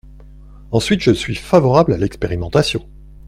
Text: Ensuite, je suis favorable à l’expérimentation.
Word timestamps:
Ensuite, 0.71 1.01
je 1.01 1.11
suis 1.11 1.35
favorable 1.35 1.93
à 1.93 1.97
l’expérimentation. 1.99 2.87